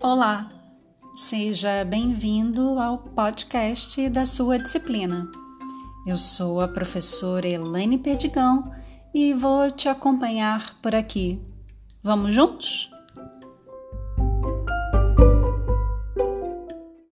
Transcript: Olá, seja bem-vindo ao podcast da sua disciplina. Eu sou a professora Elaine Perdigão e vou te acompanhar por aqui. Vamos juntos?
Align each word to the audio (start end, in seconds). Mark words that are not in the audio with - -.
Olá, 0.00 0.48
seja 1.12 1.84
bem-vindo 1.84 2.78
ao 2.78 2.98
podcast 2.98 4.08
da 4.08 4.24
sua 4.24 4.56
disciplina. 4.56 5.28
Eu 6.06 6.16
sou 6.16 6.60
a 6.60 6.68
professora 6.68 7.48
Elaine 7.48 7.98
Perdigão 7.98 8.72
e 9.12 9.34
vou 9.34 9.68
te 9.72 9.88
acompanhar 9.88 10.78
por 10.80 10.94
aqui. 10.94 11.42
Vamos 12.00 12.32
juntos? 12.32 12.88